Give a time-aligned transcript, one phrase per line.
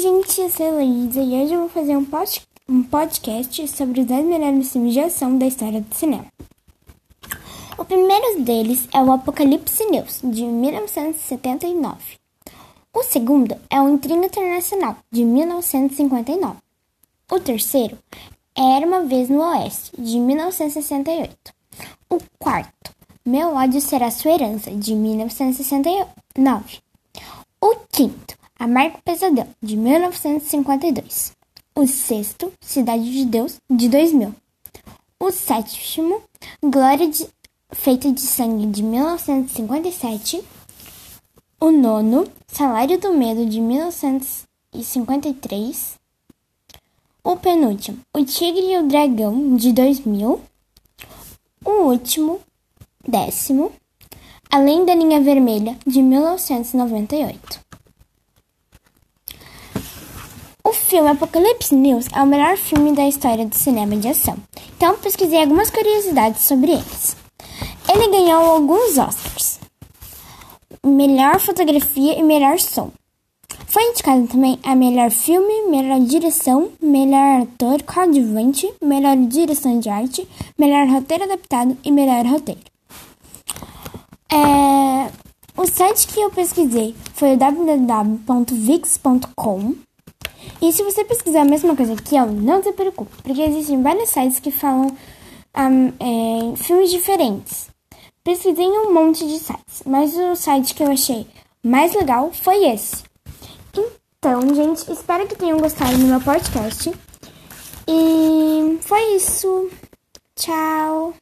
[0.00, 4.00] gente, eu sou a Heloísa e hoje eu vou fazer um, pod um podcast sobre
[4.00, 6.24] os 10 melhores filmes de ação da história do cinema.
[7.76, 11.96] O primeiro deles é o Apocalipse News, de 1979.
[12.94, 16.56] O segundo é o Intriga Internacional, de 1959.
[17.30, 17.98] O terceiro
[18.56, 21.34] é Era uma Vez no Oeste, de 1968.
[22.08, 22.90] O quarto,
[23.22, 26.78] Meu Ódio Será Sua Herança, de 1969.
[27.60, 31.32] O quinto, a Marca Pesadelo, de 1952.
[31.74, 34.34] O sexto, Cidade de Deus, de 2000.
[35.18, 36.20] O sétimo,
[36.62, 37.26] Glória de...
[37.72, 40.44] Feita de Sangue, de 1957.
[41.58, 45.98] O nono, Salário do Medo, de 1953.
[47.24, 50.38] O penúltimo, O Tigre e o Dragão, de 2000.
[51.64, 52.40] O último,
[53.08, 53.72] décimo,
[54.50, 57.70] Além da Linha Vermelha, de 1998.
[60.70, 64.36] O filme Apocalipse News é o melhor filme da história do cinema de ação.
[64.76, 67.16] Então pesquisei algumas curiosidades sobre eles.
[67.88, 69.60] Ele ganhou alguns Oscars.
[70.84, 72.90] Melhor fotografia e melhor som.
[73.68, 80.26] Foi indicado também a melhor filme, melhor direção, melhor ator coadjuvante, melhor direção de arte,
[80.58, 82.62] melhor roteiro adaptado e melhor roteiro.
[84.28, 85.08] É...
[85.56, 88.30] O site que eu pesquisei foi o www.vix.com
[90.60, 94.10] e se você pesquisar a mesma coisa que eu, não se preocupe, porque existem vários
[94.10, 94.96] sites que falam
[95.56, 97.68] um, é, filmes diferentes.
[98.22, 101.26] Pesquisei um monte de sites, mas o site que eu achei
[101.62, 103.02] mais legal foi esse.
[104.22, 106.92] Então, gente, espero que tenham gostado do meu podcast.
[107.88, 109.70] E foi isso.
[110.36, 111.14] Tchau.